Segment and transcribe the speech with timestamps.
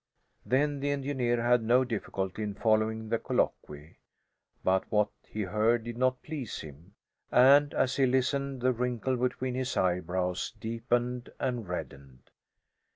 [0.47, 3.99] Then the engineer had no difficulty in following the colloquy.
[4.63, 6.95] But what he heard did not please him,
[7.31, 12.31] and, as he listened, the wrinkle between his eyebrows deepened and reddened.